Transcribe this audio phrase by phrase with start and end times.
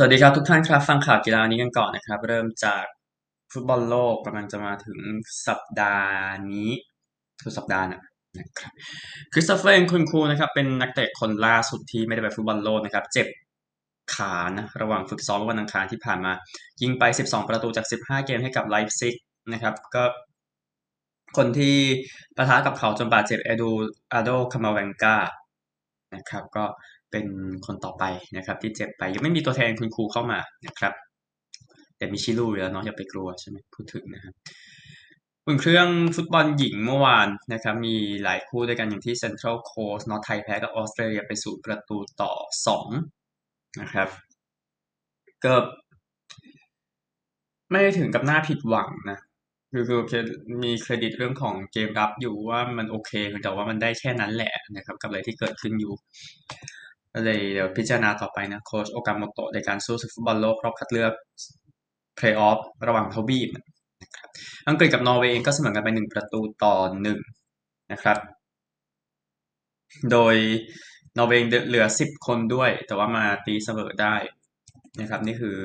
[0.00, 2.84] สวัสดีครับทุกท่านครับ ฟังข่าวกีฬานี้กันก่อนนะครับ เริ่มจาก
[3.52, 4.98] ฟุตบอลโลกกำลังจะมาถึง
[5.46, 6.12] สัปดาห์
[6.50, 6.68] นี้
[7.42, 8.02] ทุกสัปดาห์นะ
[8.38, 8.72] นะครับ
[9.32, 13.26] คริสโตเฟอร์ เอ็นคุนคูนะครับ เป็นนักเตะคนล่าสุดที่ไม่ได้ไปฟุตบอลโลกนะครับ เจ็บ
[14.14, 16.32] ขานะระหว่างฝึกซ้อมวันอังคารที่ผ่านมา
[16.82, 19.14] ยิงไป 12 ประตูจาก 15 เกมให้กับไลป์ซิก
[19.52, 20.04] นะครับ ก็
[21.36, 21.76] คนที่
[22.36, 23.70] ปะทะกับเขาจนบาดเจ็บเอดู
[24.12, 25.16] อาร์โดคามาวิงกา
[26.14, 26.64] นะครับ ก็
[27.10, 27.26] เป็น
[27.66, 28.04] คนต่อไป
[28.36, 30.94] นะครับ ที่เจ็บไปยังไม่มีตัวแทนคุณครูเข้ามานะครับ
[31.96, 34.34] แต่มีชิลูแล้วเนาะอย่าไปกลัวใช่ไหมพูดถึงนะครับ
[35.46, 37.94] อุ่นเครื่องฟุตบอลหญิงเมื่อวานนะครับมี
[38.24, 42.32] หลายคู่ด้วยกันอย่างที่เซ็นทรัลโคสนอตไทยแพ้กับออสเตรเลียไปสู่ประตูต่อ
[42.66, 42.88] สอง
[43.80, 44.08] นะครับ
[45.44, 45.54] ก็
[47.70, 49.18] ไม่ถึงกับหน้าผิดหวังนะ
[49.72, 50.00] คือคือ
[50.62, 53.12] มีเครดิตเรื่องของเกมรับอยู่ว่ามันโอเค
[53.42, 55.92] แต่ว่ามันได้แค่นั้นแหละนะครับ กับอะไรที่เกิดขึ้นอยู่
[57.12, 61.12] ก็เลยเดี๋ยวพิจารณาต่อไปนะโค้ชโอกามโตะในการสู้ศึกฟุตบอลโลกรอบคัดเลือก
[62.16, 63.48] เพลย์ออฟระหว่างทวีป
[64.02, 64.28] นะครับ
[64.68, 67.18] อังกฤษกับนอร์เวย์เองก็เสมอกันไปหนึ่งประตูต่อหนึ่ง
[67.92, 68.18] นะครับ
[70.12, 70.34] โดย
[71.18, 74.14] นอร์เวย์เหลือสิบคนด้วย แต่ว่ามาตีเสมอได้
[75.00, 75.56] นะครับนี่คือ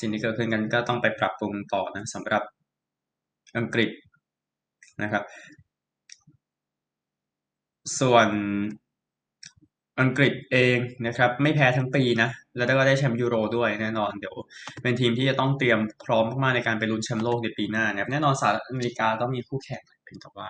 [0.00, 2.42] สิ่งที่เกิดขึ้นกันก็ต้องไปปรับปรุงต่อนะสำหรับ
[3.58, 3.90] อังกฤษ
[5.02, 5.24] นะครับ
[8.00, 8.28] ส่วน
[10.00, 14.34] อังกฤษเองนะครับไม่แพ้ทั้งปีนะ แล้วก็ได้แชมป์ยูโรด้วยแน่นอนเดี๋ยว
[14.82, 20.48] เป็นทีมที่จะต้องเตรียมพร้อมมากๆในการไปลุ้นแชมป์โลกในปีหน้านะครับแน่นอนสหรัฐอเมริกาต้องมีคู่แข่งเพียงแต่ว่า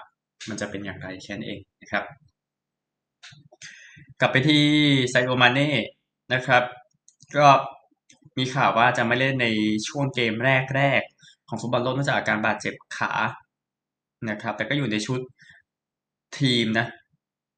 [0.49, 2.05] มันจะเป็นอย่างไรแค่นั้นเองนะครับ
[4.21, 4.63] กลับไปที่
[5.11, 5.71] ไซโอมาเน่
[6.35, 6.63] นะครับ
[7.37, 7.47] ก็
[8.39, 9.47] มีข่าวว่าจะไม่เล่นใน
[9.89, 10.35] ช่วงเกม
[10.77, 13.13] แรกๆ ของฟุตบอลโลกเนื่องจากอาการบาดเจ็บขา
[14.31, 15.21] นะครับ แต่ก็อยู่ในชุด
[16.39, 16.87] ทีมนะ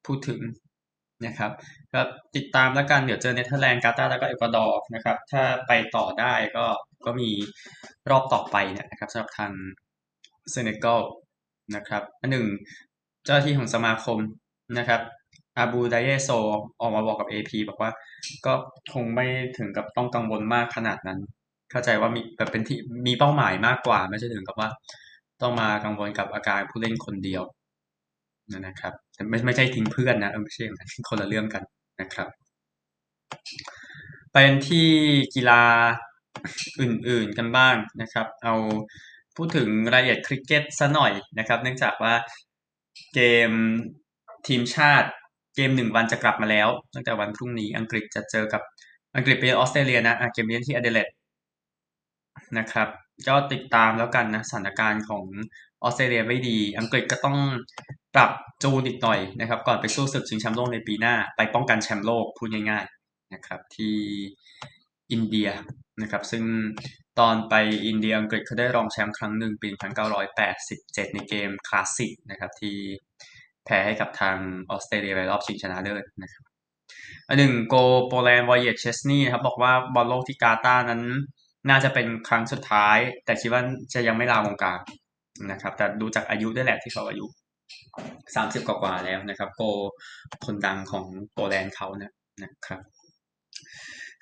[0.05, 0.39] พูดถึง
[1.25, 1.51] นะครับ
[1.93, 2.01] ก็
[2.35, 6.65] ติดตามแล้วกันเดี๋ยวเจอเนเธอร์แลนด์กาตาร์แล้วก็เอกวาดอร์นะครับ ถ้าไปต่อได้ก็
[7.05, 7.29] ก็มี
[8.09, 9.51] รอบต่อไปเนี่ยนะครับสำหรับทาง
[10.51, 11.01] เซเนกัล
[11.75, 12.45] นะครับอันหนึ่ง
[13.23, 14.17] เจ้าหน้าที่ของสมาคม
[14.77, 15.01] นะครับ
[15.57, 16.29] อาบูไดเยโซ
[16.81, 17.91] ออกมาบอกกับ AP บอกว่า
[18.45, 18.53] ก็
[18.93, 19.25] คงไม่
[19.57, 21.19] ถึงกับต้องกังวลมากขนาดนั้น
[21.71, 24.69] เข้าใจว่ามีแบบเป็นที่มีเป้าหมายมากกว่า ไม่ใช่ถึงกับว่า
[25.41, 27.43] ต้องมากังวลกับอาการผู้เล่นคนเดียว
[28.67, 28.93] นะครับ
[29.29, 31.63] ไม่ไม่ใช่ทิ้งเพื่อนนะไม่ใช่อย่างนั้นคนละเรื่องกัน
[32.01, 32.29] นะครับ
[34.31, 34.37] ไป
[34.69, 34.87] ที่
[35.35, 35.63] กีฬา
[36.81, 38.53] อื่นๆกันบ้างนะครับ เอา
[39.35, 42.13] พูดถึงรายละเอียดคริกเก็ตซะหน่อยนะครับ เนื่องจากว่า
[43.13, 43.19] เก
[43.49, 43.51] ม
[44.47, 45.09] ทีมชาติ
[45.55, 48.61] เกมหนึ่งวันจะกลับมาแล้ว ตั้งแต่วันพรุ่งนี้อังกฤษจะเจอกับ
[49.15, 51.07] อังกฤษเป็นออสเตรเลียนะเกมนี้ที่อเดเลด
[52.57, 52.87] นะครับ
[53.27, 55.25] ก็ติดตามแล้วกันนะสถานการณ์ของ
[55.83, 57.37] ออสเตรเลียไม่ดี อังกฤษก็ต้อง
[58.15, 58.31] ปรับ
[58.63, 63.97] จูนอีกหน่อยนะครับ ก่อนไปสู้ศึกชิงแชมป์โลกในปีหน้า ไปป้องกันแชมป์โลกพูดง่ายๆนะครับที่
[65.11, 65.49] อินเดีย
[66.01, 66.43] นะครับ ซึ่ง
[67.19, 67.53] ตอนไป
[67.87, 69.69] อินเดียอังกฤษเขาได้รองแชมป์ครั้งหนึ่งปี
[70.41, 72.75] 1987 ในเกมคลาสสิกนะครับที่
[73.65, 74.37] แพ้ให้กับทาง
[74.69, 76.43] ออสเตรเลียในรอบชิงชนะเลิศนะครับ
[77.27, 77.75] อันหนึ่งโกล
[78.07, 81.01] โปแลนด์วอยเชียค เชสนี่นะครับบอกว่าบอลโลกที่กาตาร์นั้น
[81.69, 83.61] น่าจะเป็นครั้งสุดท้าย แต่คิดว่า
[83.93, 84.79] จะยังไม่ลาวงการ
[85.51, 87.25] นะครับ แต่ดูจากอายุด้วยแหละที่เขาอายุ
[88.35, 89.61] สามสิบกว่าแล้วนะครับโกล
[90.45, 92.11] คนดังของโปแลนด์เขานะ
[92.43, 92.81] นะครับ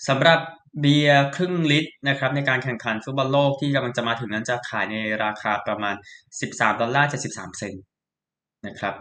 [0.08, 0.40] สำหรับ
[0.82, 5.96] เบียร์ครึ่งลิตรนะครับในการแข่งขันฟุตบอลโลกที่กำลังจะมาถึงนั้นจะขายในราคาประมาณ
[6.40, 7.84] 13 ดอลลาร์ 73 เซนต์
[8.68, 8.96] นะครับ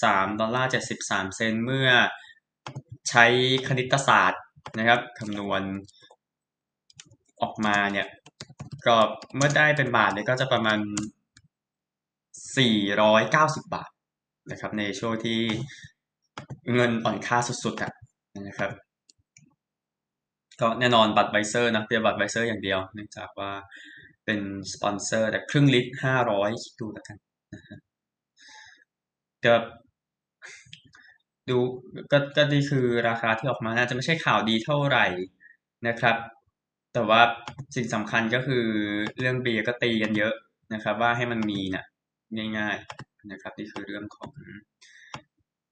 [0.00, 0.70] 13 ดอลลาร์
[1.02, 1.88] 73 เซนต์เมื่อ
[3.10, 3.24] ใช้
[3.68, 4.42] คณิตศาสตร์
[4.78, 5.62] นะครับคำนวณ
[7.42, 8.06] ออกมาเนี่ย
[8.86, 8.96] ก็
[9.36, 10.78] เมื่อได้เป็นบาทเนี่ยก็จะประมาณ
[12.56, 13.90] 490 บาท
[14.50, 15.40] นะครับในช่วงที่
[16.72, 17.92] เงินอ่อนค่าสุดๆอะ
[18.48, 18.70] นะครับ
[20.60, 23.50] ก็แน่นอนบัดไวเซอร์นะเบียร์บัดไวเซอร์อย่างเดียว เนื่องจากว่า
[24.24, 24.40] เป็น
[24.72, 26.50] สปอนเซอร์แต่ครึ่งลิตรห้าร้อย
[26.80, 27.16] ดูแล้วกัน
[27.54, 27.78] นะฮะ
[29.44, 29.54] ก็
[31.50, 31.58] ดู
[32.12, 35.06] ก็ก็นี่คือราคาที่ออกมาน่าจะไม่ใช่ข่าวดีเท่าไหร่
[35.88, 36.16] นะครับ
[36.94, 37.20] แต่ว่า
[37.74, 38.64] สิ่งสำคัญก็คือ
[39.18, 40.34] เรื่องเบียร์ก็ตีกันเยอะ
[40.74, 41.84] นะครับ ว่าให้มันมีนะ
[42.58, 44.30] ง่ายๆนะครับนี่คือเรื่องของ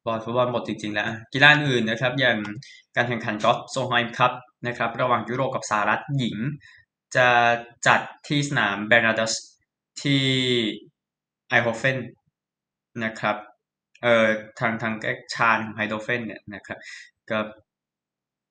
[0.05, 2.39] บอลฟุตบอลหมดจริงๆแล้วกีฬาอื่นนะครับ อย่าง
[2.97, 4.33] การแข่งขันกอล์ฟโซลไฮม์คัพ
[4.67, 6.37] นะครับ ระหว่างยุโรปกับสหรัฐหญิง
[7.17, 7.29] จะ
[7.87, 9.33] จัดที่สนามเบร์นาดัส
[10.03, 10.25] ที่
[11.49, 11.99] ไอโฮเฟน
[13.05, 13.37] นะครับ
[14.03, 14.27] เอ่อ
[14.59, 14.95] ทางทาง
[15.35, 16.79] ชานของไฮโดเฟนเนี่ยนะครับ
[17.31, 17.39] ก็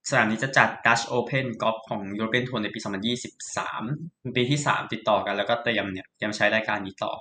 [0.09, 7.11] สนามนี้จะจัด Dutch Open กอล์ฟของ European Tour ในปี 2023 เป็นปีที่ 3 ติดต่อกันแล้วก็เตรียมเนี่ยเตรียมใช้รายการนี้ต่อ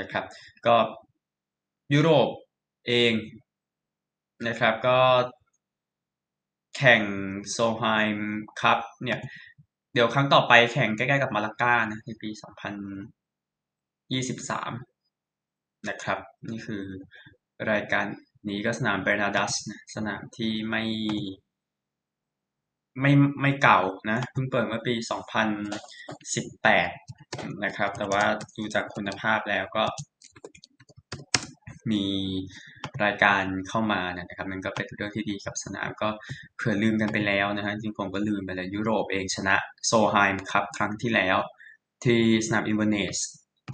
[0.00, 0.24] นะครับ
[0.66, 0.76] ก็
[1.94, 2.28] ยุโรป
[2.86, 3.12] เอง
[4.48, 4.98] นะครับก็
[6.76, 7.02] แข่ง
[7.50, 7.84] โซไฮ
[8.16, 8.30] ม์
[8.60, 9.20] ครับเนี่ย
[9.92, 12.38] เดี๋ยวครั้งต่อไปแข่งใกล้ๆกับมาลาก้านะในปี 2023
[15.88, 16.18] นะครับ
[16.50, 16.84] นี่คือ
[17.70, 18.06] รายการ
[18.48, 20.82] นี้ก็สนามเบรนาดัสนะสนามที่ไม่
[23.00, 23.80] ไม่ไม่เก่า
[24.10, 24.94] นะเพิ่งเปิดเมื่อปี
[26.68, 28.24] 2018 นะครับ แต่ว่า
[28.56, 29.84] ดูจากคุณภาพแล้วก็
[31.90, 32.04] มี
[33.04, 36.08] รายการเข้ามานะครับมันก็เป็นเรื่องที่ดีกับสนามก็
[36.56, 39.56] เผื่อลืมกันไปแล้วนะฮะจริงผมก็ลืมไปแล้วยุโรปเองชนะ
[39.86, 41.36] โซลไฮม์คัพครั้งที่แล้ว
[42.04, 43.16] ที่สนามอินเวอร์เนส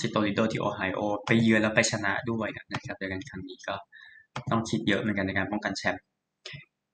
[0.01, 3.75] ที่โตลิโดที่โอไฮโอ ไปเยือนแล้วไปชนะด้วยนะครับดังนั้นครั้งนี้ก็
[4.51, 6.03] ต้องคิดเยอะเหมือนกันในการป้องกันแชมป์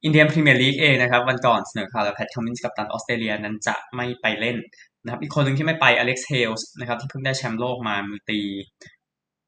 [0.04, 4.56] อินเดียนพรีเมียร์ลีกเองนะครับวันก่อนเสนอข่าวแล้วแพทคัมมินส์กัปตันออสเตรเลียนั้นจะไม่ไปเล่น
[5.04, 8.40] นะครับอีกคนหนึ่งที่ไม่ไปอเล็กซ์เฮลส์นะครับที่เพิ่งได้แชมป์โลกมามือตี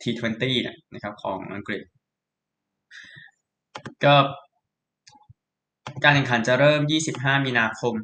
[0.02, 0.44] T20
[0.94, 1.82] นะครับของอังกฤษ
[4.04, 4.14] ก็
[6.04, 6.80] การแข่งขันจะเริ่ม
[7.12, 7.94] 25 มีนาคม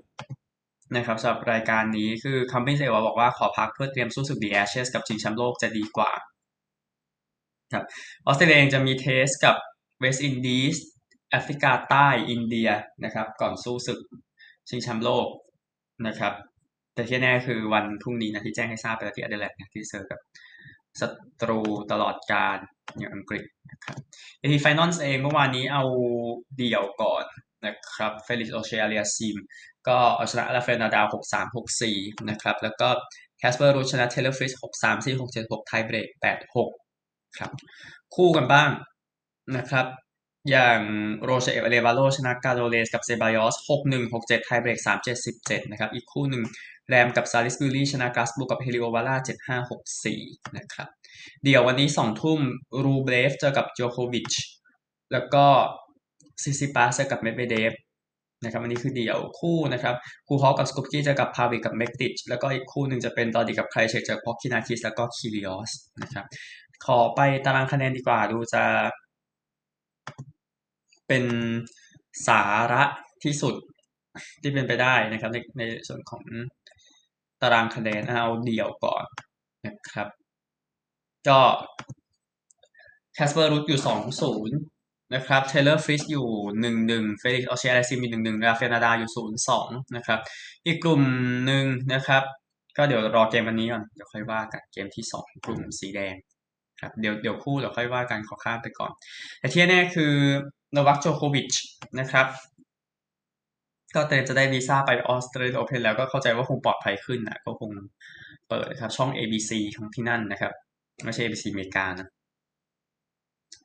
[0.96, 6.10] นะครับสำหรับรายการนี้คือคัมมินส์เองบอกว่าขอพักเพื่อเตรียมสู้ศึกดิแอชเชสกับชิงแชมป์โลกจะดีกว่า
[7.72, 7.84] ครับ
[8.26, 9.56] ออสเตรเลียจะมี Test กับ
[10.00, 10.76] เวสต์อินดีส
[11.32, 12.68] แอฟริกาใต้อินเดีย
[13.04, 14.00] นะครับ ก่อนสู้ศึก
[14.68, 15.26] ชิงแชมป์โลก
[16.06, 16.32] นะครับ
[16.94, 20.20] แต่ที่แน่คือวันพรุ่งนี้นะที่แจ้งให้ทราบไปแล้วที่อเดเลดที่เจอกับ
[21.00, 21.08] ศั
[21.40, 21.60] ตรู
[21.92, 22.58] ตลอดกาล
[22.98, 23.96] อย่างอังกฤษนะครับ
[24.38, 25.84] ATP Finals เองเมื่อวานนี้เอา
[26.58, 27.24] เดี่ยวก่อน
[27.66, 29.36] นะครับเฟลิกซ์โอเชร์ อาเลียสซีม
[29.88, 31.96] ก็เอาชนะลาเฟนาดาหกสามหกสี่
[32.30, 32.88] นะครับ แล้วก็
[33.38, 36.70] แคสเปอร์รูดชนะเทเลฟริสหกสามสี่หกเจ็ดหกไทเบรกแปดหก
[37.38, 37.50] ครับ
[38.14, 38.70] คู่กันบ้าง
[39.56, 39.86] นะครับ
[40.50, 40.80] อย่าง
[41.24, 46.42] โรเชอร์ อเรวาโลชนะกราโนเยร์สกับเซบายอสหกหนึ่งหกเจ็ดไทเบรกสามเจ็ดสิบเจ็ดนะครับ อีกคู่หนึ่ง
[46.88, 50.20] แรมกับซาลิสบิวรี่ชนะกลาสพูลกับเฮลิโอวาร่าเจ็ดห้าหกสี่
[50.56, 50.88] นะครับ
[51.44, 52.40] เดี๋ยววันนี้สองทุ่ม
[52.84, 54.32] รูเบลฟเจอกับโจโควิช
[55.12, 55.44] แล้วก็
[56.42, 57.72] ซิซิปาสเจอกับเมดเวเดฟ
[58.44, 59.94] นะครับอันนี้คือเดี่ยวคู่นะครับ
[60.28, 65.72] คูฮอกับสกุปกี้เจอกับพาวิกับเมกติชแล้วก็อีกคู่หนึ่งจะเป็นตอดีกับใครเชคเจอพอกคินาคิสแล้วก็คิริออส
[66.02, 66.24] นะครับ
[66.84, 68.64] ขอไปตารางคะแนนดีกว่าดูจะ
[71.08, 71.24] เป็น
[72.28, 72.82] สาระ
[73.24, 73.54] ที่สุด
[74.42, 76.22] ที่เป็นไปได้นะครับ ในในส่วนของ
[77.42, 79.04] ตารางคะแนนเอาเดี่ยวก่อน
[79.66, 80.08] นะครับ
[81.28, 81.40] ก็
[83.14, 84.56] แคสเปอร์รูดอยู่สองศูนย์
[85.14, 86.28] นะครับเทเลอร์ฟริสอยู่
[86.60, 90.20] หนึ่งหนึ่งเฟลิกซ์ออเชียไลซิมีหนึ่งหนึ่งราเฟนาดาลอยู่ศูนย์สองนะครับ
[90.66, 91.02] อีกกลุ่ม
[91.46, 91.64] หนึ่ง
[91.94, 92.22] นะครับ
[92.76, 96.14] ก็เดี๋ยวรอเกมวันนี้ก่อน เดี๋ยวค่อยว่ากันเกมที่สองกลุ่มสีแดง
[96.80, 98.92] ครับเดี๋ยวเดี๋ยวคู่เดี๋ยวค่อยว่ากันขอข้ามไปก่อน
[99.38, 100.14] แต่ที่แน่คือ
[100.72, 101.52] โนวัคโจโควิช
[102.00, 102.26] นะครับ
[103.94, 107.70] ก็เตรียมจะได้วีซ่าไปออสเตรเลียโอเพนแล้วก็เข้าใจว่าคงปลอดภัยขึ้นนะก็คง
[108.48, 110.52] เปิดครับ ช่อง ABC ของที่นั่นนะครับ
[111.04, 112.08] ไม่ใช่ ABC อเมริกานะ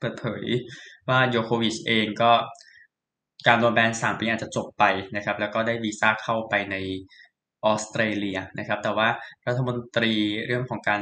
[0.00, 0.44] เปิดเผย
[1.08, 2.32] ว่าโยโควิชเองก็
[3.46, 4.84] การโดนแบนสามปีอาจจะจบไป
[5.16, 6.76] นะครับ แล้วก็ได้วีซ่าเข้าไปใน
[7.64, 9.08] ออสเตรเลียนะครับ แต่ว่า
[9.46, 10.12] รัฐมนตรี
[10.46, 11.00] เรื่องของการ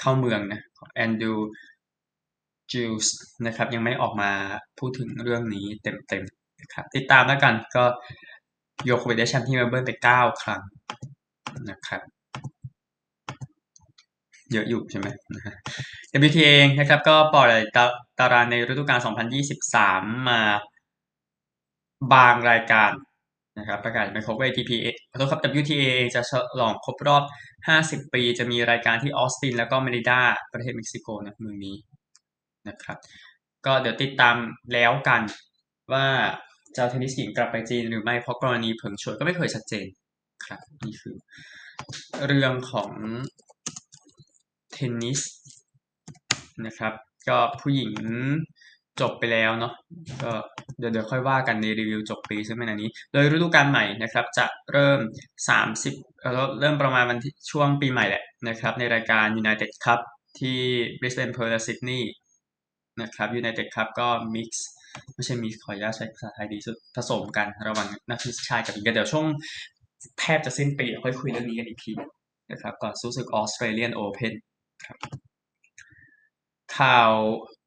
[0.00, 0.60] เข้าเมืองนะ
[0.94, 1.32] แอนดู
[2.72, 3.14] จิลส์
[3.46, 4.30] นะครับยังไม่ออกมา
[4.78, 7.84] พูดถึงเรื่องนี้เต็มๆนะครับติดตามแล้วกันก็
[8.84, 10.62] โยโควิชได้แชมป์ที่เมลเบิร์นไปเก้าครั้ง
[11.70, 12.02] นะครับ
[14.52, 15.06] เยอะอยู่ใช่ไหม
[16.24, 17.50] WTA เองนะครับก็ปล่อย
[18.18, 19.00] ตารางในฤดูกาล
[19.64, 20.40] 2023 มา
[22.12, 22.92] บางรายการ
[23.58, 24.70] นะครับประกาศไม่ครบ ATP
[25.10, 27.22] ขอโทษครับ WTA จะฉลองครบรอบ
[27.68, 30.20] 50 ปี จะมีรายการที่ออสตินแล้วก็เมริดา
[30.52, 31.76] ประเทศเม็กซิโกนะเมืองนี้
[32.68, 32.98] นะครับ
[33.66, 34.36] ก็เดี๋ยวติดตาม
[34.72, 35.22] แล้วกัน
[35.92, 36.06] ว่า
[36.74, 39.86] เจ้าเทนนิสหญิงกลับไปจีนหรือไม่เพราะกรณีเผิงชวนก็ไม่เคยชัดเจน
[40.44, 41.16] ครับนี่คือ
[42.26, 42.90] เรื่องของ
[44.72, 45.20] เทนนิส
[46.66, 46.92] นะครับ
[47.28, 47.92] ก็ผู้หญิง
[49.00, 49.74] จบไปแล้วเนาะ
[50.22, 50.32] ก็
[50.78, 55.00] เดี๋ยวเดี๋ยวค่อยว่ากันในรีวิวจบปีซึ่งเป็นอันนี้ โดยฤดูกาลใหม่นะครับ จะเริ่ม
[55.66, 60.00] 30แล้วเริ่มประมาณวันที่ช่วงปีใหม่แหละนะครับ ในรายการ United Cup
[60.38, 60.58] ที่
[61.00, 62.02] Brisbane Perth และ Sydney
[63.06, 64.50] ะครับ United Cup ก็ mix
[65.14, 69.26] ไม่ใช่ mix ขออนุญาตใช้ภาษาไทยดีสุดผสมกันระหว่างนักเทนนิสชายกับหญิงกันเดี๋ยวช่วง
[70.20, 71.92] แทบจะสิ้นปีค่อยคุยเรื่องนี้กันอีกที
[72.50, 74.32] นะครับก่อนสู้ศึกออสเตรเลียนโอเพน
[74.84, 74.98] ครับ
[76.78, 77.12] ข่าว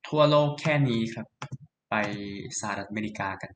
[0.07, 1.27] ทั่วโลกแค่นี้ครับ
[1.89, 1.95] ไป
[2.59, 3.51] สหรัฐอเมริกากัน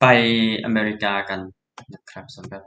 [0.00, 0.06] ไป
[0.64, 1.40] อเมริกากัน
[1.94, 2.62] นะครับสำหรับ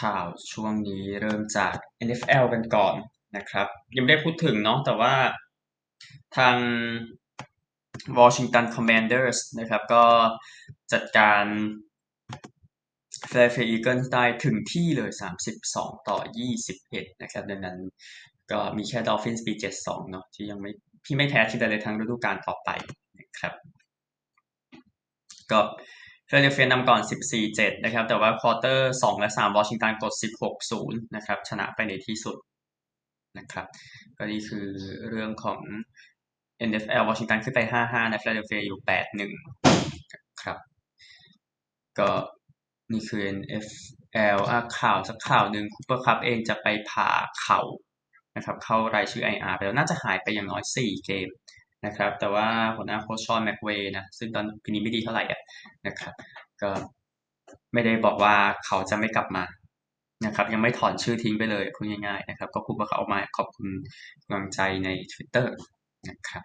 [0.00, 1.74] ข่าวช่วงนี้เริ่มจาก
[2.06, 2.94] NFL กันก่อน
[3.36, 5.14] นะครับ ยังไม่ได้พูดถึงเนาะแต่ว่า
[6.36, 6.56] ทาง
[8.18, 10.04] Washington Commanders นะครับ ก็
[10.92, 11.44] จัดการ
[13.30, 15.10] f ฟ a เฟ e อีเกิลได้ถึงที่เลย
[15.58, 16.18] 32 ต่อ
[16.70, 17.78] 21 นะครับ ดังนั้น
[18.50, 20.70] ก็มีแค่ดอลฟินส์ปี 72 เนาะที่ยังไม่
[21.06, 22.70] ที่ไม่แพ้ที่ใดเลยทั้งฤดูกาลต่อไป
[23.18, 23.52] นะครับ
[25.50, 25.60] ก็
[26.26, 27.00] ฟิลาเดลเฟียนำก่อน
[27.42, 30.12] 14-7 นะครับ แต่ว่าควอเตอร์ 2 และ 3วอชิงตันกด
[30.64, 32.36] 16-0 นะครับ ชนะไปในที่สุด
[33.38, 33.66] นะครับ
[34.16, 34.66] ก็นี่คือ
[35.08, 35.60] เรื่องของ
[36.68, 38.78] NFL วอชิงตันขึ้นไป 5-5 นะฟิลาเดลเฟียอยู่
[39.36, 40.58] 8-1 ครับ
[41.98, 42.10] ก็
[42.92, 47.10] นี่คือ NFL อะข่าวสักข่าวหนึ่งคูเปอร์คัพเองจะไปผ่า
[47.40, 47.60] เข่า
[48.36, 51.28] นะครับ เข้ารายชื่อ IR ไปแล้วน่าจะหายไปอย่างน้อย 4 เกม
[51.86, 55.24] นะครับ แต่ว่าหัวหน้าโค้ชชอนแม็กเวย์นะ ซึ่งตอนปีนี้ไม่ดีเท่าไหร่
[55.86, 56.14] นะครับ
[56.62, 56.70] ก็
[57.72, 58.34] ไม่ได้บอกว่า
[58.66, 59.44] เขาจะไม่กลับมา
[60.26, 63.68] นะครับยังไม่ถอนชื่อทิ้งไปเลยพูดง่ายๆนะครับ ก็พูดว่าเขาออกมาขอบคุณ
[64.22, 65.46] กำลังใจใน Twitter
[66.08, 66.44] นะครับ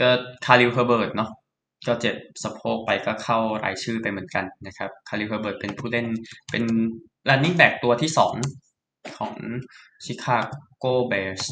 [0.00, 0.10] ก็
[0.44, 1.30] คาริลเฮอร์เบิร์ตเนาะ
[1.86, 6.06] ก็เจ็บสะโพกไปก็เข้ารายชื่อไปเหมือนกันนะครับคาริลเฮอร์เบิร์ตเป็นผู้เล่น
[6.50, 6.64] เป็น
[7.28, 8.34] running back ตัวที่สอง
[9.18, 9.34] ของ
[10.04, 10.36] ชิคา
[10.78, 11.44] โกแบร์ส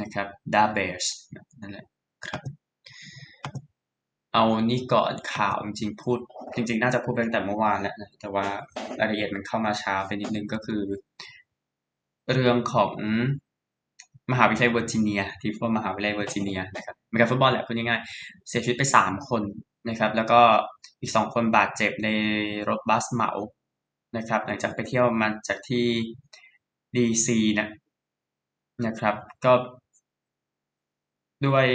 [0.00, 1.06] นะครับดาแบร์ส
[1.60, 1.86] นั่นแหละ
[2.28, 2.42] ครับ
[4.34, 6.18] เอานี่ก่อนข่าวจริงๆพูด
[6.54, 8.46] จริง ๆ น่าจะพูดตั้งแต่เมื่อวานแล้วนะแต่ว่า
[8.98, 10.82] รายละเอียดมันเข้ามาช้าไปนิดนึงก็คือ
[12.32, 12.92] เรื่องของ
[14.30, 19.42] มหาวิทยาลัยเวอร์จิเนีย ที่ฟุตบอลมหาวิทยาลัยเวอร์จิเนียนะครับเป็นการฟุตบอลแหละพูดง่ายๆเสียชีวิตไปสามคน
[19.88, 20.40] นะครับ แล้วก็
[21.00, 22.08] อีกสองคนบาดเจ็บใน
[22.68, 23.30] รถบัสเหมา
[24.16, 25.86] นะครับ หลังจากไปเที่ยวมาจากที่
[26.96, 27.68] ดีซีนะ
[28.86, 29.52] นะครับ ก็
[31.46, 31.66] ด้วย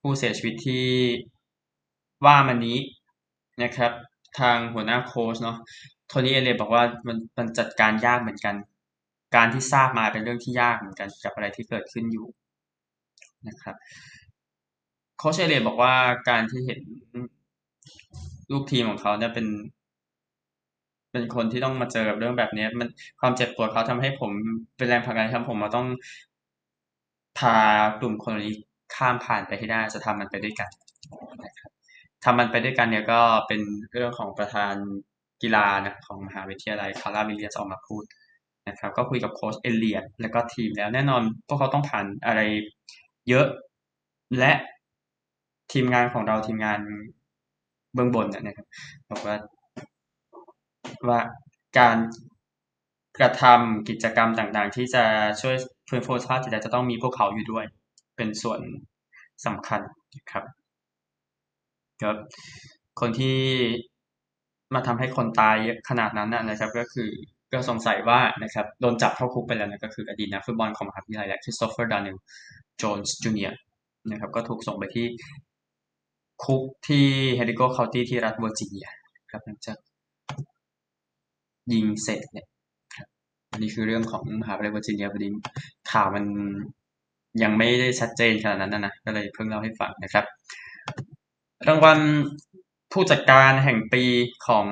[0.00, 0.86] ผู้เสียชีวิตที่
[2.24, 2.78] ว่ามันนี้
[3.62, 3.92] นะครับ
[4.38, 5.56] ทางหัวหน้าโค้ชเนาะ
[6.08, 8.54] โทนี่เอเลบอกว่ามันมันจัดการยากเหมือนกัน
[9.36, 12.26] การที่ทราบมาเป็นเรื่องที่ยากเหมือนกันกับอะไรที่เกิดขึ้นอยู่
[13.48, 13.76] นะครับ
[15.18, 15.94] โค้ชเอเลบอกว่า
[16.28, 16.80] การที่เห็น
[18.50, 19.46] ลูกทีมของเขาเนี่ยเป็น
[21.12, 22.88] เป็นคนที่ต้องมาเจอกับเรื่องแบบนี้มัน
[23.20, 24.30] ความเจ็บปวดเขาทำให้ผม
[24.76, 25.86] เป็นแรงผลักดันทำผมมาต้อง
[27.38, 27.56] พา
[28.00, 28.54] กลุ่มคนนี้
[28.94, 30.70] ข้ามผ่านไปให้ได้จะทำมันไปด้วยกัน
[32.24, 33.60] ทำมันไปด้วยกันเนี่ยก็เป็น
[33.92, 34.74] เรื่องของประธาน
[35.42, 38.04] กีฬานะของมหาวิทยาลัยคาราวิลเลียสออกมาพูด
[38.68, 42.40] นะครับก็คุยกับโค้ชเอเลียแล้วก็ทีมแล้วแน่นอนพวกเขาต้องผ่านอะไร
[43.28, 43.46] เยอะ
[44.38, 44.52] และ
[45.72, 46.80] ทีมงานของเราทีมงาน
[47.94, 48.66] เบื้องบนเนะครับ
[49.10, 49.36] บอกว่า
[51.08, 51.20] ว่า
[51.78, 51.96] การ
[53.18, 55.04] กระทำกิจกรรมต่างๆ ที่จะ
[55.40, 55.54] ช่วย
[55.88, 57.64] ฟื้นฟูสภาพจิตใจจะต้องมีพวกเขาอยู่ด้วย
[58.16, 58.60] เป็นส่วน
[59.46, 59.80] สำคัญ
[60.30, 60.44] ครับ
[62.02, 62.16] ครับ
[63.00, 63.38] คนที่
[64.74, 65.56] มาทำให้คนตาย
[65.88, 67.10] ขนาดนั้นนะครับ ก็คือ
[67.52, 72.16] ก็สงสัยว่านะครับโดนจับเข้าคุกไปแล้วนะก็คืออดีตนักฟุตบอลของมหาวิทยาลัยและคริสโตเฟอร์ดานิล
[72.78, 73.58] โจนส์จูเนียร์
[74.10, 75.06] นะครับก็ถูกส่งไปที่
[76.44, 78.86] คุกที่เฮนริโกเคาน์ตี้ที่รัฐเวอร์จิเนีย
[79.30, 79.78] ครับหลังจาก
[81.72, 82.46] ยิงเสร็จเนี่ย
[82.94, 83.08] ครับ
[83.52, 85.28] อันนี้คือเรื่องของมหาวิทยาลัยเวอร์จิเนียพอดี
[85.90, 86.24] ข่าวมัน
[87.42, 90.24] ยังไม่ได้ชัดเจนขนาดนั้นนะนะก็เลยเพิ่งเล่าให้ฟังนะครับ
[91.68, 91.98] รางวัล
[92.92, 94.04] ผู้จัดการแห่งปี
[94.46, 94.66] ของ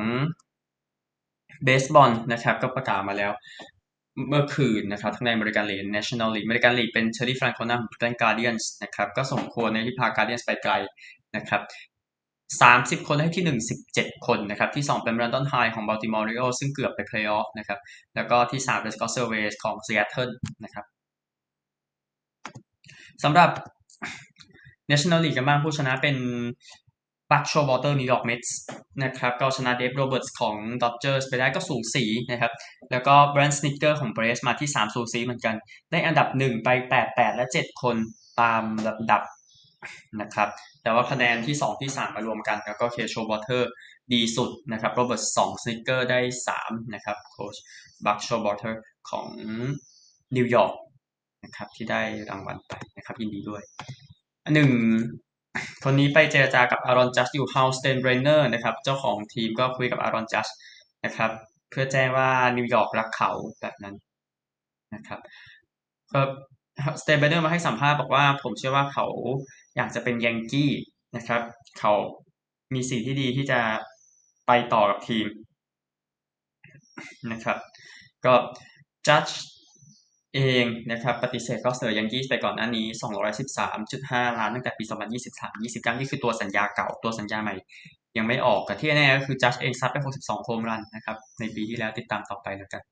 [1.65, 3.33] เบสบอลนะครับ ก็ประกาศมาแล้ว
[4.29, 10.73] เมื่อคืนนะครับทั้งในอเมริกันลีก National League อเมริกันลีกเป็นเทอร์รี่ฟรังโคนาของคลีฟแลนด์การ์เดียนส์นะครับก็สมควรในที่พาการ์เดียนส์ไปไกล
[11.37, 11.63] นะครับ
[12.63, 17.79] สามสิบคนให้ที่หนึ่งสิบเจ็ดคนนะครับที่สองเป็นแบรนดอนไฮของบัลติมอร์โอริโอลส์ซึ่งเกือบไปเพลย์ออฟนะครับ
[18.15, 20.31] แล้วก็ที่สามเป็นสกอตเซอร์เวสของซีแอตเทิล
[20.65, 20.85] นะครับ
[23.23, 23.51] สำหรับ
[24.91, 26.17] National League กันบ้างผู้ชนะเป็น
[27.31, 28.59] บัคโชวอเตอร์นิวยอร์กเมทส์
[29.05, 32.53] นะครับก็ชนะเดฟโรเบิร์ตส์ของดอ d เจอร์สไปได้ก็สูสีนะครับ
[32.91, 35.55] แล้วก็ไบรอันสนิตเกอร์ของเบรฟส์มาที่3สูสีเหมือนกัน
[35.91, 37.97] ได้อันดับ 1 ไป 8 8 และ 7 คน
[38.41, 39.23] ตามลำดับ
[40.21, 40.49] นะครับ
[40.83, 43.71] แต่ว่าคะแนนที่ 2 ที่ 3 มารวมกัน แล้วก็บัคโชวอเตอร์
[44.13, 46.21] ดีสุดนะครับโรเบิร์ตสองสนิตเกอร์ได้
[46.57, 47.57] 3นะครับโค้ช
[48.05, 49.27] บัคโชวอเตอร์ของ
[50.37, 50.75] นิวยอร์ก
[51.45, 53.63] นะครับที่ได้รางวัลไปนะครับยินดีด้วย
[54.55, 54.71] หนึ่ง
[55.85, 60.49] คนนี้ไปเจรจากับอารอนจัดจ์อยู่ฮาลสไตน์เบรนเนอร์นะครับ เจ้าของทีมก็คุยกับอารอนจัดจ์
[61.05, 61.31] นะครับ
[61.71, 63.95] เพื่อแจ้งว่านิวยอร์กรักเขาแบบนั้น
[64.95, 65.21] นะครับ
[66.13, 66.21] ก็
[67.03, 69.07] สไตน์เบรนเนอร์มาให้สัมภาษณ์บอกว่าผมเชื่อว่าเขา
[69.77, 70.71] อยากจะเป็นยังกี้
[71.17, 71.43] นะครับ
[71.79, 71.93] เขา
[72.75, 73.61] มีสิ่งที่ดีที่จะ
[74.47, 75.27] ไปต่อกับทีม
[77.33, 77.59] นะครับ
[78.25, 78.35] ก็
[79.07, 79.29] จัส
[80.35, 82.87] เองนะครับปฏิเสธข้อเสนอยังกี้ไปก่อนหน้านี้
[83.63, 87.55] 213.5 ล้านตั้งแต่ปี 2023 29 นี่คือตัวสัญญาเก่าตัวสัญญาใหม่
[88.17, 92.83] ยังไม่ออกแต่ที่แน่ก็คือจัดเองซัดไป 62 โคมรันนะครับในปีที่แล้วติดตามต่อไปแล้วกัน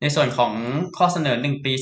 [0.00, 0.52] ในส่วนของ
[0.96, 1.72] ข้อเสนอ 1 ปี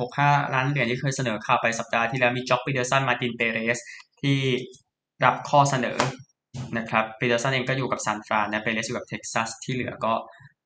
[0.00, 3.78] 19.65 ล้านเหรียญที่เคยเสนอข่าวไปสัปดาห์ที่แล้วมีจ็อกปีเดอร์สันมาตินเปเรส
[4.20, 4.38] ที่
[5.24, 5.98] รับข้อเสนอ
[6.78, 10.12] นะครับปีเดอร์สันเองก็อยู่กับซานฟรานนะเปเรสอยู่กับเท็กซัสที่เหลือก็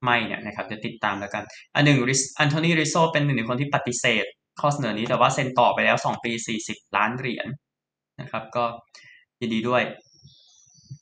[0.04, 1.44] ไม่เนี่ยนะครับจะติดตามแล้วกัน
[1.75, 1.97] อันหนึ่ง
[2.41, 4.25] แอนโทนีริซโซเป็นหนึ่งในคนที่ปฏิเสธ
[4.61, 6.32] ข้อเสนอนี้แต่ว่าเซ็นต่อไปแล้ว 2 ปี
[6.64, 8.64] 40 ล้านเหรียญนะครับก็
[9.40, 9.82] ยินดีด้วย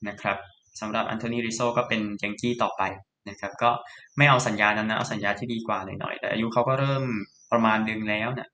[0.08, 0.36] นะครับ
[0.80, 2.82] สำหรับแอนโทนีริซโซก็เป็นยังกี้ต่อไป
[3.28, 3.70] นะครับก็
[4.16, 7.04] ไม่เอาสัญญานั้นนะเอาสัญญาที่ดีกว่าหน่อยๆแต่อายุเขาก็เริ่ม
[7.52, 8.48] ประมาณนึงแล้วนะ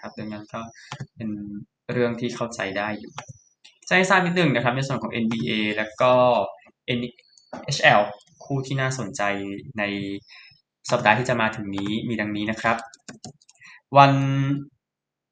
[0.00, 0.60] ครับดังนั้นก็
[1.16, 1.28] เป็น
[1.92, 3.12] เรื่องที่เข้าใจได้อยู่
[3.88, 6.12] จะให้ทราบนิดนึงนะครับในส่วนของ NBA แล้วก็
[7.74, 8.02] NHL
[8.44, 9.22] คู่ที่น่าสนใจ
[9.78, 9.82] ใน
[10.90, 12.76] สัปดาห์ที่จะมาถึงนี้มีดังนี้นะครับ
[13.96, 14.12] วัน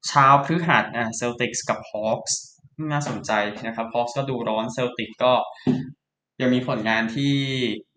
[0.08, 2.40] เช้าพฤหัสอะเซลติกส์กับฮอคส์
[2.92, 3.32] น่าสนใจ
[3.66, 5.32] นะครับฮอคส์ก็ดูร้อนเซลติกก็
[6.40, 7.34] ยังมีผลงานที่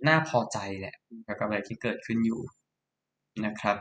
[0.07, 0.95] น่าพอใจแหละ
[1.39, 2.41] กับอะไรที่เกิดขึ้นอยู่
[3.45, 3.77] นะครับ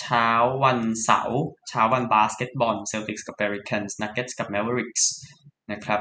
[0.00, 0.28] เช้า
[0.64, 5.08] วันเสาร์เช้าวันบาสเกตบอลเซลติกส์กับเพลิแกนส์นักเก็ตส์กับแมเวริกส์
[5.72, 6.00] นะครับ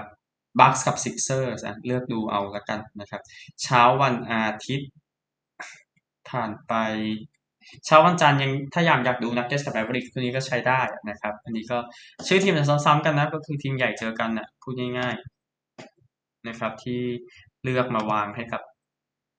[0.60, 3.22] บัคส์กับซิกเซอร์สเลือกดูเอาละกันนะครับ
[3.63, 4.89] เช้าวันอาทิตย์
[6.29, 6.74] ผ่านไป
[7.86, 10.79] เช้าวันจันทร์ยังถ้าอยากอยากดูนักเก็ตกับแมวริกตัวนี้ก็ใช้ได้
[11.10, 11.77] นะครับ อันนี้ก็
[12.27, 17.01] ชื่อทีมจะซ้ำๆกันนะ ก็คือทีมใหญ่เจอกันนะพูดง่ายๆนะครับ ที่
[17.63, 18.62] เลือกมาวางให้กับ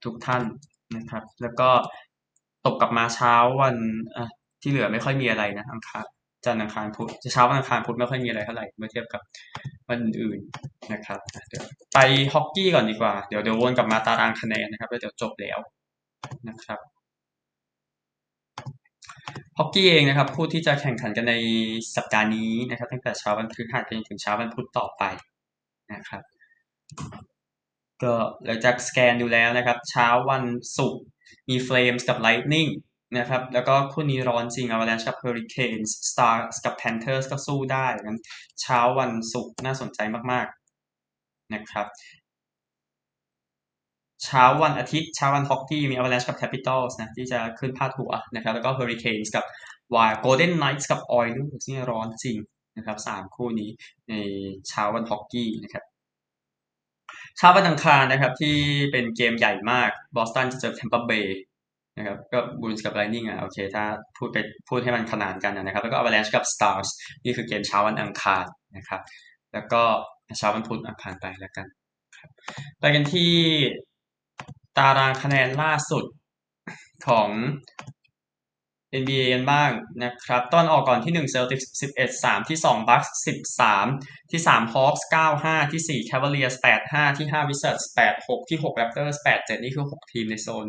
[0.04, 0.42] ทุกท่าน
[0.96, 1.70] นะครับ แล้วก็
[2.66, 3.76] ตกกลับมาเช้าวัน
[4.16, 4.28] อะ
[4.62, 6.06] ที่เหลือไม่ค่อยมีอะไรนะอังคาร
[6.44, 9.20] จันทร์อังคารพุธเช้าวันอังคารพุธไม่ค่อยมีอะไรเท่าไหร่เมื่อเทียบกับ
[9.88, 11.98] วันอื่นๆนะครับเดี๋ยวไป
[12.32, 15.58] ฮอกกี้ก่อนดีกว่าเดี๋ยวเดี๋ยววนกลับมาตารางคะแนนนะครับแล้วเดี๋ยวจบแล้ว
[16.48, 16.80] นะครับ
[19.58, 21.34] ฮอกกี้เองนะครับผู้ที่จะแข่งขันกันใน
[21.96, 25.02] สัปดาห์นี้นะครับ ตั้งแต่เช้าวันพฤหัสจนถึงเช้าวันพุธต่อไป
[25.92, 26.22] นะครับ
[28.02, 28.12] ก็
[28.46, 30.44] หลังจากสแกนดูแล้วนะครับ เช้าวัน
[30.76, 31.04] ศุกร์
[31.48, 38.20] มี Flames กับ Lightning น นะครับแล้วก็คู่นี้ร้อนจริง Avalanche กับ Hurricanes Stars กับ Panthers ก็สู้ได้งั้น
[38.60, 39.98] เช้าวันศุกร์น่าสนใจ
[40.32, 41.86] มากๆนะครับ
[44.24, 49.44] เช้าวันอาทิตย์เช้าวันฮอกกี้มี Avalanche กับ Capitals นะที่จะขึ้นพาดหัวนะครับแล้วก็ Hurricanes กับ
[49.94, 52.36] Wild Golden Knights กับ Oilers นี่ร้อนจริง
[52.76, 53.70] นะครับสามคู่นี้
[54.08, 54.14] ใน
[54.68, 55.84] เช้าวันฮอกกี้นะครับ
[57.36, 58.56] เช้าวันอังคารนะครับที่
[58.92, 61.38] เป็นเกมใหญ่มากบอสตันจะเจอแทมเปอร์เบย์
[62.00, 63.84] นะครับก็บรูอินส์กับไลท์นิ่งอะโอเค ถ้า
[64.18, 64.36] พูดไป
[64.68, 66.88] พูดให้มันขนานกันนะครับ แล้วก็อเวอร์แลนช์กับสตาร์ส
[67.24, 68.44] นี่คือเกมเช้าวันอังคาร
[68.76, 69.00] นะครับ
[69.52, 69.82] แล้วก็
[70.38, 71.66] เช้าวันพุธผ่านไปแล้วกัน
[72.80, 73.32] ไปกันที่
[74.78, 76.04] ตารางคะแนนล่าสุด
[77.06, 77.28] ของ
[79.02, 79.70] NBA กันบ้าง
[80.04, 83.08] นะครับ ต้นออกก่อนที่ 1 Celtics 11 3 ที่ 2 Bucks
[83.68, 88.28] 13 ที่ 3 Hawks 9 5 ที่ 4 Cavaliers 8 5 ที่ 5 Wizards 8
[88.28, 90.66] 6 ที่ 6 Raptors 8 7 นี่คือ 6 ทีมในโซน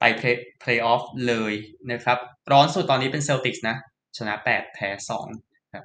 [0.00, 1.52] ไปเพลย์ออฟเลย
[1.90, 2.18] นะครับ
[2.52, 3.76] ร้อนสุดตอนนี้เป็น Celtics นะ
[4.16, 4.88] ชนะ 8 แพ้
[5.30, 5.84] 2ครับ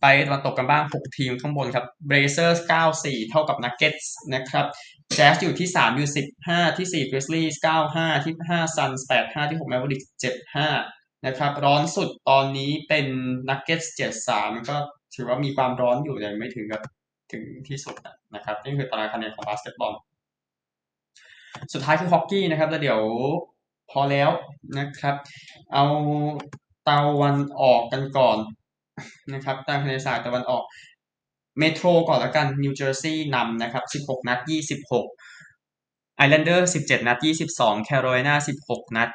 [0.00, 2.58] ไปตะวันตกกันบ้าง 6 ทีมข้างบนครับ Blazers
[2.94, 4.66] 9-4 เท่ากับ Nuggets นะครับ
[5.14, 6.10] แจ๊สอยู่ที่ 3 อยู่
[6.44, 7.54] 15 ที่ 4 Grizzlies
[7.90, 10.06] 95 ที่ 5 Suns 85 ที่ 6 Mavericks
[10.64, 13.06] 75 นะครับ ร้อนสุดตอนนี้เป็น
[13.48, 13.86] Nuggets
[14.28, 14.76] 73 ก็
[15.14, 16.82] ถือว่ามีความร้อนอยู่ยังไม่ถึงกับ
[17.32, 17.94] ถึงที่สุด
[18.34, 19.92] นะครับ นี่คือตารางคะแนนของบาสเกตบอล
[21.72, 23.00] สุดท้ายคือฮอกกี้นะครับแล้วเดี๋ยว
[23.90, 24.30] พอแล้ว
[24.78, 25.14] นะครับ
[25.72, 25.84] เอา
[26.88, 28.38] ตะวันออกกันก่อน
[29.34, 30.62] นะครับตามคะแนนสายตะวันออก
[31.58, 34.38] เมโทรก่อนแล้วกันนิวเจอร์ซีย์นำนะครับ 16 นัด
[35.08, 37.18] 26 ไอแลนเดอร์ 17 นัด
[37.50, 38.34] 22 แคโรไลนา
[38.66, 39.10] 16 นัด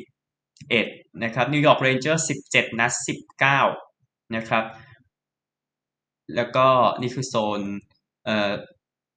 [0.00, 2.92] 21 นะครับ นิวยอร์กเรนเจอร์ 17 นัด
[3.62, 4.64] 19 นะครับ
[6.36, 6.66] แล้วก็
[7.00, 7.60] นี่คือโซน
[8.24, 8.52] เอ่อ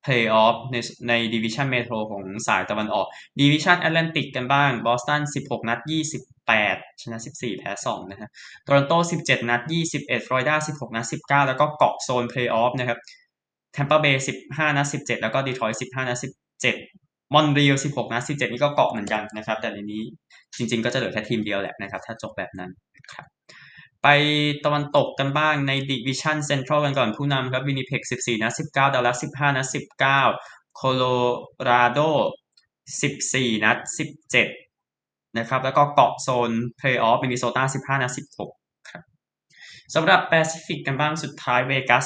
[0.03, 0.75] เพลย์ออฟใน
[1.09, 3.07] ในดิวิชันเมโทรของสายตะวันออก
[3.39, 5.79] ดิวิชันแอตแลนติกกันบ้างบอสตัน 16 นัด
[6.39, 8.29] 28 ชนะ 14 แพ้ 2 นะฮะ
[8.63, 9.61] โตรอนโต 17 นัด
[9.93, 12.99] 21ฟลอริดา 16 นัด 19 แล้วก็เกาะโซนเพลย์ออฟนะครับ
[13.73, 20.01] แทมเปอร์เบย์15 นัด 17 แล้วก็ดีทรอยต์15 นัด 17 มอนทรีออล16 นัด 17 นี่ก็เกาะเหมือนกันนะครับ แต่ในนี้
[20.57, 22.71] จริงๆ ก็จะเหลือแค่ทีมเดียวแหละนะครับ ถ้าจบแบบนั้น
[23.13, 23.25] ครับ
[24.03, 24.07] ไป
[24.65, 29.67] ตะวันตกกันบ้างในดิวิชันเซ็นทรัลกันก่อนผู้นำครับวินนิเพก14นัด19ดัลลัส15นัด
[30.21, 31.03] 19โคโล
[31.69, 31.99] ราโด
[32.81, 33.77] 14นัด
[34.57, 38.11] 17นะครับแล้วก็เกาะโซนเพลย์ออฟมินนิโซตา15นัด
[38.49, 39.03] 16ครับ
[39.95, 42.05] สำหรับแปซิฟิกกันบ้างสุดท้ายเวกัส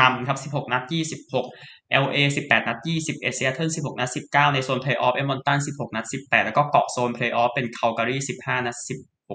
[0.00, 0.82] นำครับ 16 นัด
[1.38, 8.76] 26 LA 18 นัด 21 Seattle 16 นัด 19 ในโซนเพลย์ออฟเอดมันตัน16 นัด 18 แล้วก็เกาะโซนเพลย์ออฟเป็นคัลการี15 นัด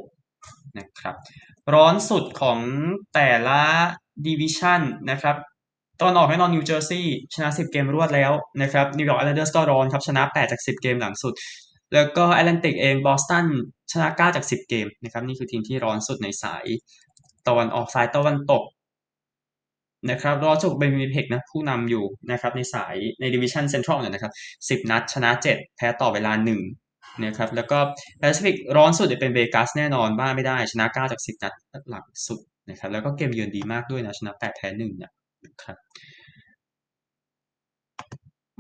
[0.10, 1.16] 16 นะครับ
[1.74, 2.60] ร้อนสุดของ
[3.14, 3.62] แต่ละ
[4.26, 5.36] ดิวิชันนะครับ
[6.02, 11.34] ตะวันออกแน่นอนนิวเจอร์ซีย์ชนะ 10 เกมรวดแล้วนะครับนิวยอร์กไอแลนเดอร์สก็ร้อนครับชนะ 8 จาก 10 เกมหลังสุด
[11.94, 13.46] แล้วก็แอตแลนติกเองบอสตัน
[13.92, 16.66] ชนะ 9 จาก 10 เกมนะครับนี่คือทีมที่ร้อนสุดในสาย
[17.48, 18.64] ตะวันออกสายตะวันตก
[20.10, 24.34] นะครับร้อนสุดเป็นวินนิเพกนะผู้นำอยู่นะครับในสายในดิวิชันเซ็นทรัลเนี่ยนะครับ
[24.84, 26.85] 10 นัดชนะ 7 แพ้ต่อเวลา 1
[27.24, 27.80] นะครับแล้วก็
[28.20, 35.12] แปซิฟิกร้อนสุดจะเป็นเวกัสแน่นอนบ้าไม่ได้ชนะ9จาก10นัดหลังสุดนะครับแล้วก็เกมเยือนดีมากด้วยนะชนะ8แพ้1นะ
[35.64, 35.78] ครับ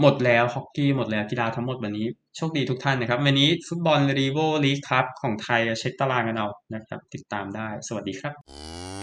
[0.02, 8.95] หมดแล้วฮอกกี้หมดแล้วกีฬาทั้งหมดวันนี้โชคดีทุกท่านนะครับ วันนี้ฟุตบอลรีโวลีกครับของไทยเช็คตารางกันเอานะครับ ติดตามได้สวัสดีครับ